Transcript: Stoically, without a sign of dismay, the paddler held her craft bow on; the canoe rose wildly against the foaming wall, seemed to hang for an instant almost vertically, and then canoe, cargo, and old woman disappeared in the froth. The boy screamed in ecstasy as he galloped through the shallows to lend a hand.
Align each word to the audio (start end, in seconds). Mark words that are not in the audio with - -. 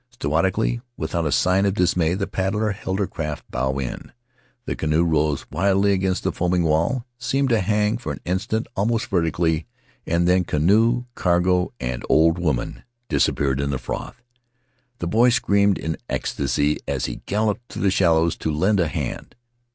Stoically, 0.09 0.81
without 0.97 1.27
a 1.27 1.31
sign 1.31 1.63
of 1.67 1.75
dismay, 1.75 2.15
the 2.15 2.25
paddler 2.25 2.71
held 2.71 2.97
her 2.97 3.05
craft 3.05 3.45
bow 3.51 3.71
on; 3.79 4.11
the 4.65 4.75
canoe 4.75 5.03
rose 5.03 5.45
wildly 5.51 5.91
against 5.93 6.23
the 6.23 6.31
foaming 6.31 6.63
wall, 6.63 7.05
seemed 7.19 7.49
to 7.49 7.59
hang 7.59 7.99
for 7.99 8.11
an 8.11 8.19
instant 8.25 8.65
almost 8.75 9.05
vertically, 9.05 9.67
and 10.07 10.27
then 10.27 10.43
canoe, 10.43 11.03
cargo, 11.13 11.71
and 11.79 12.03
old 12.09 12.39
woman 12.39 12.81
disappeared 13.09 13.59
in 13.59 13.69
the 13.69 13.77
froth. 13.77 14.19
The 14.97 15.07
boy 15.07 15.29
screamed 15.29 15.77
in 15.77 15.97
ecstasy 16.09 16.79
as 16.87 17.05
he 17.05 17.21
galloped 17.27 17.71
through 17.71 17.83
the 17.83 17.91
shallows 17.91 18.35
to 18.37 18.51
lend 18.51 18.79
a 18.79 18.87
hand. 18.87 19.35